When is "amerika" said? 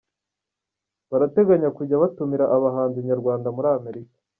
3.79-4.15